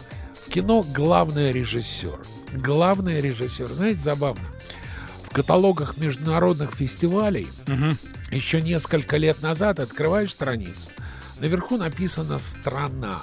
[0.47, 2.19] в кино главный режиссер.
[2.53, 3.67] Главный режиссер.
[3.67, 4.45] Знаете, забавно.
[5.25, 7.49] В каталогах международных фестивалей
[8.31, 10.91] еще несколько лет назад открываешь страницу.
[11.41, 13.23] Наверху написано «Страна».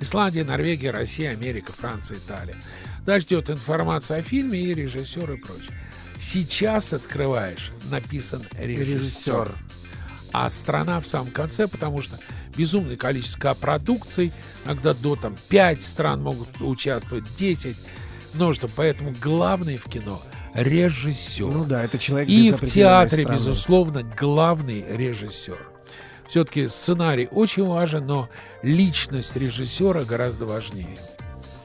[0.00, 2.56] Исландия, Норвегия, Россия, Америка, Франция, Италия.
[3.04, 5.74] Дальше идет информация о фильме и режиссер и прочее.
[6.20, 9.52] Сейчас открываешь, написан режиссер.
[10.32, 12.16] А страна в самом конце, потому что
[12.56, 14.32] безумное количество продукций,
[14.64, 17.76] иногда до там 5 стран могут участвовать, 10,
[18.34, 18.70] множество.
[18.76, 20.22] Поэтому главный в кино–
[20.54, 21.46] режиссер.
[21.46, 23.38] Ну да, это человек И в театре, страны.
[23.38, 25.58] безусловно, главный режиссер.
[26.28, 28.28] Все-таки сценарий очень важен, но
[28.62, 30.96] личность режиссера гораздо важнее.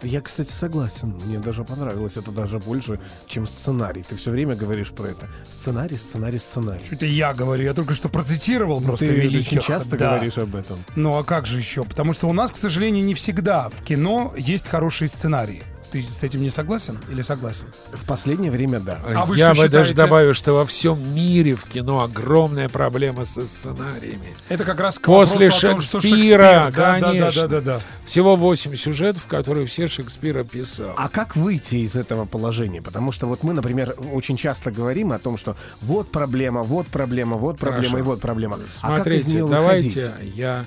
[0.05, 1.15] Я, кстати, согласен.
[1.25, 4.03] Мне даже понравилось это даже больше, чем сценарий.
[4.07, 5.27] Ты все время говоришь про это.
[5.61, 6.85] Сценарий, сценарий, сценарий.
[6.87, 9.53] Чуть ли я говорю, я только что процитировал просто Ты великих.
[9.53, 10.11] очень часто Да.
[10.11, 10.77] говоришь об этом.
[10.95, 11.83] Ну а как же еще?
[11.83, 15.63] Потому что у нас, к сожалению, не всегда в кино есть хорошие сценарии.
[15.95, 17.67] Ты с этим не согласен или согласен?
[17.93, 18.99] В последнее время, да.
[19.15, 19.93] А вы Я бы даже считаете?
[19.93, 24.36] добавил, что во всем мире в кино огромная проблема со сценариями.
[24.49, 27.41] Это как раз к После о том, что Шекспира, Шекспир, да, да, конечно.
[27.43, 27.79] да, да, да, да.
[28.03, 30.95] Всего 8 сюжетов, которые все Шекспира писал.
[30.97, 32.81] А как выйти из этого положения?
[32.81, 37.38] Потому что вот мы, например, очень часто говорим о том, что вот проблема, вот проблема,
[37.38, 37.99] вот проблема Хорошо.
[37.99, 38.58] и вот проблема.
[38.81, 40.36] а как из Смотрите, нее давайте выходить?
[40.36, 40.65] я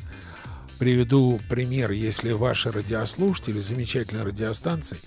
[0.78, 1.90] приведу пример.
[1.90, 4.98] Если ваши радиослушатели замечательной радиостанции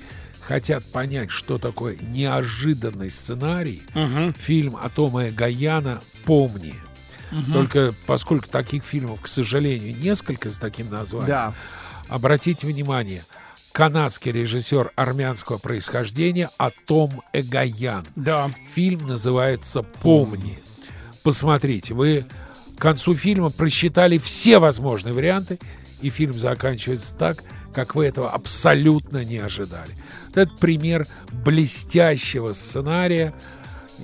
[0.41, 3.81] хотят понять, что такое неожиданный сценарий,
[4.37, 6.75] фильм о Тома Гаяна «Помни».
[7.53, 11.55] Только поскольку таких фильмов, к сожалению, несколько с таким названием, Да.
[12.09, 13.23] обратите внимание,
[13.71, 18.05] канадский режиссер армянского происхождения Атом Эгаян.
[18.17, 18.49] Да.
[18.73, 20.59] Фильм называется «Помни».
[21.23, 22.25] Посмотрите, вы
[22.81, 25.59] к концу фильма просчитали все возможные варианты,
[26.01, 27.43] и фильм заканчивается так,
[27.75, 29.91] как вы этого абсолютно не ожидали.
[30.29, 33.35] Вот Это пример блестящего сценария,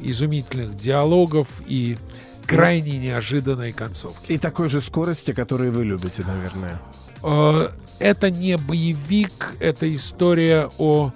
[0.04, 1.98] изумительных диалогов и
[2.46, 4.34] крайне неожиданной концовки.
[4.34, 6.80] И такой же скорости, которую вы любите, наверное.
[7.24, 11.14] Э, Это не боевик, это история о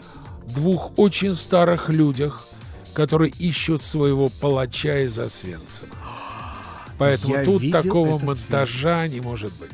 [0.47, 2.43] двух очень старых людях,
[2.95, 5.93] которые ищут своего палача из Освенцима.
[7.01, 9.69] Поэтому Я тут такого монтажа не может быть.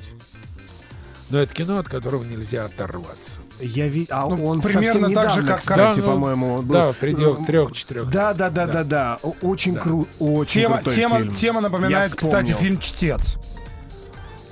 [1.30, 3.42] Но это кино, от которого нельзя оторваться.
[3.60, 4.08] Я ви...
[4.10, 6.74] А Ну, он примерно так же, как кстати, Да, ну, по-моему, был.
[6.74, 8.10] Да, в пределах трех-четырех.
[8.10, 9.20] Да, да, да, да, да.
[9.42, 11.34] Очень круто, очень Тема, крутой тема, фильм.
[11.34, 13.38] тема напоминает, кстати, фильм «Чтец».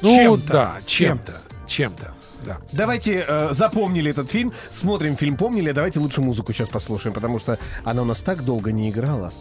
[0.01, 0.51] Ну чем-то.
[0.51, 1.33] да, чем-то,
[1.65, 2.13] чем-то.
[2.43, 2.57] Да.
[2.73, 7.57] Давайте э, запомнили этот фильм, смотрим фильм «Помнили», давайте лучше музыку сейчас послушаем, потому что
[7.85, 9.31] она у нас так долго не играла.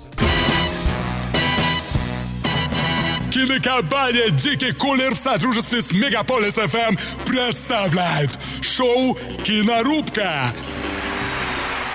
[3.35, 10.55] Кинокомпания «Дикий кулер» в сотрудничестве с Мегаполис ФМ представляет шоу «Кинорубка».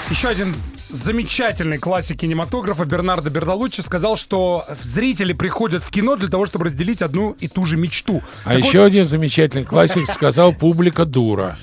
[0.10, 0.54] Еще один
[0.90, 7.02] замечательный классик кинематографа Бернардо Бердолуччи сказал, что зрители приходят в кино для того, чтобы разделить
[7.02, 8.22] одну и ту же мечту.
[8.44, 11.58] А Так еще один замечательный классик сказал «Публика дура».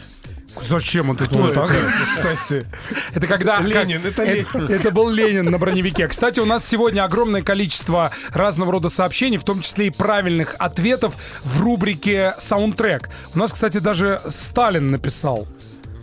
[0.62, 1.70] Зачем он вот так?
[2.16, 2.66] Кстати,
[3.14, 3.60] Это когда...
[3.60, 4.66] Ленин, как- это Ленин.
[4.70, 6.08] это был Ленин на броневике.
[6.08, 11.14] Кстати, у нас сегодня огромное количество разного рода сообщений, в том числе и правильных ответов
[11.44, 13.08] в рубрике «Саундтрек».
[13.34, 15.46] У нас, кстати, даже Сталин написал.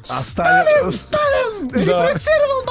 [0.10, 0.92] а Сталин...
[0.92, 2.10] Сталин Да.
[2.10, 2.64] репрессировал!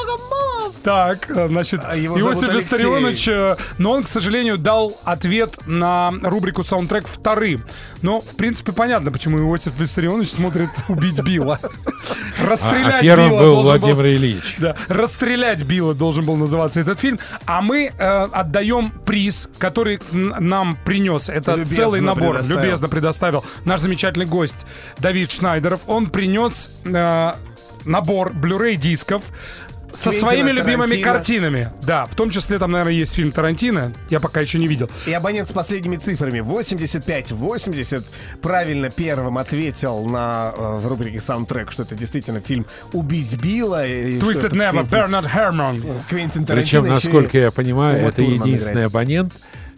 [0.82, 2.52] Так, э, значит, А его Иосиф.
[2.52, 7.64] Виссарионович, э, но он, к сожалению, дал ответ на рубрику «Саундтрек» вторым.
[8.02, 11.58] Но, в принципе, понятно, почему Иосиф Виссарионович смотрит «Убить Билла».
[12.38, 14.56] А, Расстрелять а первым Билла был Владимир Ильич.
[14.58, 17.18] Да, «Расстрелять Билла» должен был называться этот фильм.
[17.46, 21.28] А мы э, отдаем приз, который нам принес.
[21.28, 22.62] Это Любезно целый набор, предоставил.
[22.62, 24.66] любезно предоставил наш замечательный гость
[24.98, 25.82] Давид Шнайдеров.
[25.86, 27.32] Он принес э,
[27.84, 29.22] набор Blu-ray дисков
[29.94, 31.12] со Квентина своими любимыми Тарантино.
[31.12, 31.72] картинами.
[31.82, 33.92] Да, в том числе там, наверное, есть фильм Тарантино.
[34.10, 34.90] Я пока еще не видел.
[35.06, 38.04] И абонент с последними цифрами 85-80
[38.40, 43.86] правильно первым ответил на э, в рубрике саундтрек, что это действительно фильм «Убить Билла».
[43.86, 45.82] и Twisted Never, Квентин- Бернард Херман.
[46.08, 48.86] Квентин Причем, Тарантино и насколько я понимаю, Ума это Турман единственный играет.
[48.90, 49.32] абонент,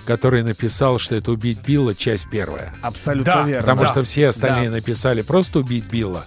[0.06, 2.72] который написал, что это «Убить Билла» часть первая.
[2.82, 3.62] Абсолютно Да, верно.
[3.62, 3.88] Потому да.
[3.88, 4.76] что все остальные Да.
[4.76, 6.24] написали просто «Убить Билла».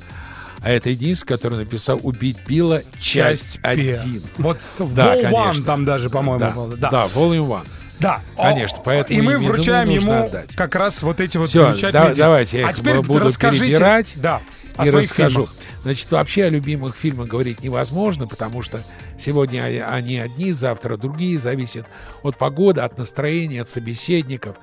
[0.62, 2.82] А это единственный, который написал «Убить Билла.
[3.00, 4.24] Часть Пе- 1».
[4.38, 5.66] Вот Да, Vol One конечно.
[5.66, 6.74] там даже, по-моему, Да, был.
[6.78, 7.68] да, Volume One.
[8.00, 10.54] Да, Конечно, поэтому и мы вручаем ему отдать.
[10.56, 12.10] как раз вот эти вот Всё, замечательные.
[12.10, 14.42] да- давайте я а теперь буду расскажите, перебирать да,
[14.76, 15.48] о и своих расскажу.
[15.48, 15.56] фильмах.
[15.82, 18.82] Значит, вообще о любимых фильмах говорить невозможно, потому что
[19.18, 21.86] сегодня они одни, завтра другие, зависит
[22.22, 24.58] от погоды, от настроения, от собеседников,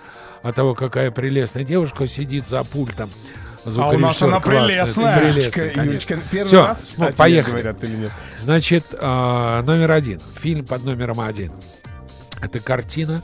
[0.44, 3.10] от того, какая прелестная девушка сидит за пультом.
[3.66, 5.20] А у нас она прелестная.
[5.20, 7.52] прелестная, Юлечка, первый Всё, раз, кстати, поехали.
[7.52, 8.12] говорят или нет?
[8.38, 10.20] Значит, а, номер один.
[10.40, 11.50] Фильм под номером один.
[12.40, 13.22] Это картина,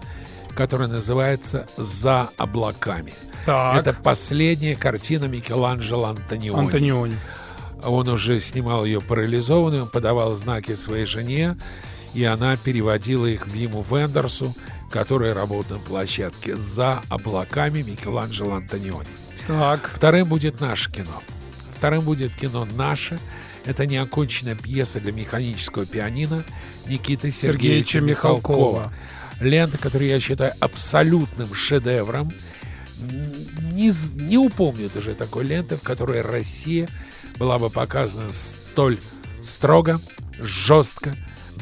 [0.55, 3.13] которая называется «За облаками».
[3.47, 6.67] Так, Это последняя картина Микеланджело Антониони.
[6.67, 7.19] Антониони.
[7.83, 11.57] Он уже снимал ее парализованную, подавал знаки своей жене,
[12.13, 14.55] и она переводила их Виму Вендерсу,
[14.91, 19.07] который работал на площадке «За облаками» Микеланджело Антониони.
[19.47, 21.23] Так, Вторым будет наше кино.
[21.77, 23.19] Вторым будет кино «Наше».
[23.65, 26.45] Это неоконченная пьеса для механического пианино
[26.87, 28.93] Никиты Сергеевича, Сергеевича Михалкова.
[29.41, 32.33] Лента, которую я считаю абсолютным шедевром.
[33.73, 36.89] Не, не упомню даже такой ленты, в которой Россия
[37.39, 38.99] была бы показана столь
[39.43, 40.01] строго,
[40.39, 41.15] жестко,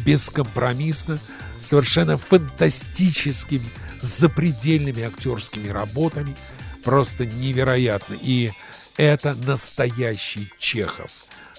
[0.05, 1.19] бескомпромиссно,
[1.59, 3.69] совершенно фантастическими,
[4.01, 6.37] запредельными актерскими работами.
[6.85, 8.17] Просто невероятно.
[8.21, 8.51] И
[8.97, 11.11] это настоящий Чехов.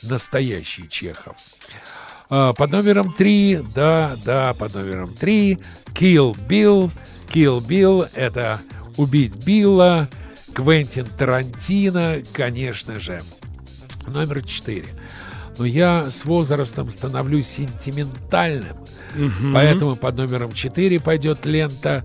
[0.03, 1.37] Настоящий Чехов.
[2.29, 5.59] А, Под номером три, да, да, под номером три,
[5.93, 6.91] Kill Bill.
[7.33, 8.59] Kill Bill— это
[8.97, 10.07] «Убить Билла»,
[10.53, 13.21] Квентин Тарантино, конечно же.
[14.07, 14.87] Номер четыре.
[15.57, 18.77] Но я с возрастом становлюсь сентиментальным,
[19.53, 22.03] поэтому под номером четыре пойдет лента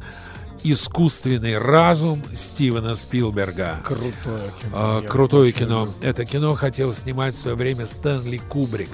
[0.66, 3.80] «Искусственный разум» Стивена Спилберга.
[3.84, 4.72] Крутое кино.
[4.72, 5.88] А, крутое кино.
[6.00, 8.88] Это кино хотел снимать в свое время Стэнли Кубрик,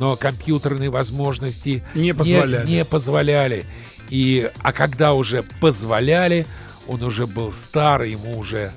[0.00, 2.66] но компьютерные возможности Не позволяли.
[2.66, 3.64] Не, позволяли.
[4.10, 6.46] И, а когда уже позволяли,
[6.88, 8.72] он уже был стар, ему уже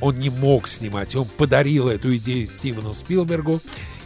[0.00, 1.14] он не мог снимать.
[1.14, 3.60] Он подарил эту идею Стивену Спилбергу.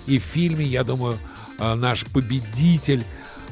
[0.06, 1.18] И в фильме, я думаю,
[1.58, 3.04] а, наш победитель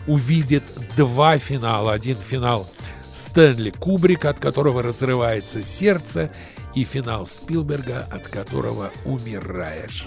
[0.07, 0.63] увидит
[0.97, 1.93] два финала.
[1.93, 2.69] Один финал
[3.17, 6.31] Стэнли Кубрика, от которого разрывается сердце,
[6.75, 10.07] и финал Спилберга, от которого умираешь.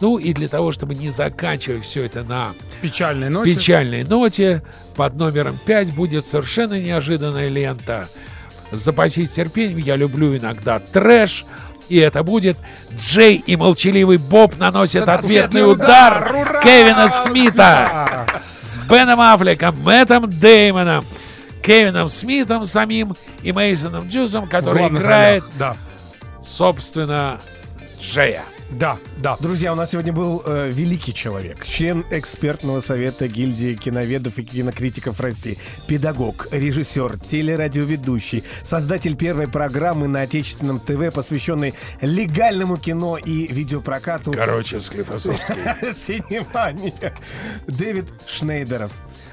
[0.00, 3.52] Ну и для того, чтобы не заканчивать все это на печальной ноте.
[3.52, 4.62] печальной ноте,
[4.94, 8.08] под номером 5 будет совершенно неожиданная лента.
[8.72, 11.44] Запасись терпением, я люблю иногда трэш,
[11.88, 12.56] и это будет
[12.98, 16.60] Джей и молчаливый Боб наносят ответный удар Ура!
[16.62, 18.26] Кевина Смита
[18.58, 21.04] с Беном Аффлеком, Мэттом Деймоном,
[21.62, 24.08] Кевином Смитом самим и Мейсоном В
[24.48, 25.44] который играет.
[25.58, 25.76] Да,
[26.42, 27.40] собственно,
[28.00, 28.42] Джея.
[28.70, 29.36] Да, да.
[29.40, 35.20] Друзья, у нас сегодня был э, великий человек, член экспертного совета гильдии киноведов и кинокритиков
[35.20, 44.32] России, педагог, режиссер, телерадиоведущий, создатель первой программы на отечественном ТВ, посвященной легальному кино и видеопрокату.
[44.32, 45.54] Короче, Склифосовский.
[46.06, 47.14] Синемания.
[47.66, 48.92] Дэвид Шнейдеров.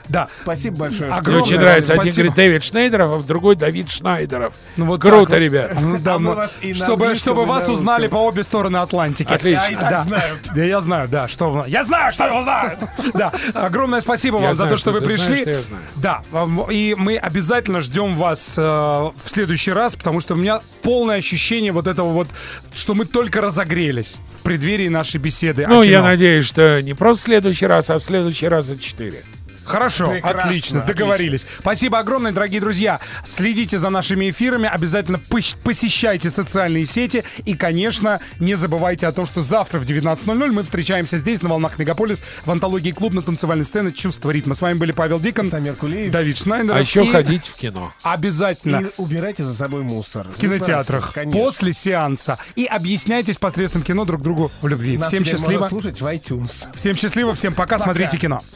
[0.10, 0.28] Да.
[0.42, 1.10] Спасибо большое.
[1.10, 1.94] Мне Огромное очень нравится.
[1.94, 2.18] Один спасибо.
[2.18, 4.54] говорит Дэвид Шнейдеров, а другой Давид Шнайдеров.
[4.78, 5.76] Ну, вот Круто, ребят.
[5.80, 9.23] Ну, да, А мы вас чтобы, чтобы вас узнали по обе стороны Атлантики.
[9.32, 9.62] Отлично.
[9.64, 10.04] Я и так Да.
[10.04, 10.38] знаю.
[10.56, 12.80] Да, я знаю, да, что вы- Я знаю, что его знают.
[13.14, 15.44] Да, огромное спасибо Я вам за то, что вы пришли.
[15.46, 15.58] я.
[15.96, 16.22] Да,
[16.70, 21.72] и мы обязательно ждем вас э, в следующий раз, потому что у меня полное ощущение
[21.72, 22.28] вот этого вот,
[22.76, 25.66] что мы только разогрелись в преддверии нашей беседы.
[25.68, 29.24] Ну, я надеюсь, что не просто в следующий раз, а в следующий раз за четыре.
[29.66, 31.46] Хорошо, Прекрасно, отлично, договорились.
[31.60, 33.00] Спасибо огромное, дорогие друзья.
[33.26, 35.20] Следите за нашими эфирами, обязательно
[35.64, 41.18] посещайте социальные сети и, конечно, не забывайте о том, что завтра в 19.00 мы встречаемся
[41.18, 44.56] здесь, на волнах Мегаполис, в антологии клуб на танцевальной сцене «Чувство ритма».
[44.56, 46.12] С вами были Павел Дикон, Самир Кулиев.
[46.12, 46.76] Давид Шнайдер.
[46.76, 47.94] А еще ходить в кино.
[48.04, 48.82] Обязательно.
[48.82, 50.28] И убирайте за собой мусор.
[50.28, 51.40] в кинотеатрах Конечно.
[51.40, 54.98] после сеанса и объясняйтесь посредством кино друг другу в любви.
[54.98, 56.68] Нас всем счастливо, можно слушать в iTunes.
[56.76, 58.44] всем счастливо, всем пока, смотрите кино.